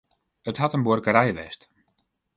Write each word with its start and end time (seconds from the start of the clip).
It 0.51 0.59
hat 0.61 0.73
in 0.77 0.83
buorkerij 0.87 1.33
west. 1.37 1.61